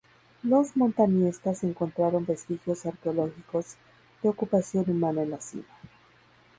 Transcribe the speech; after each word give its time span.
Los 0.41 0.75
montañistas 0.77 1.63
encontraron 1.63 2.25
vestigios 2.25 2.87
arqueológicos 2.87 3.75
de 4.23 4.29
ocupación 4.29 4.89
humana 4.89 5.21
en 5.21 5.29
la 5.29 5.39
cima. 5.39 5.67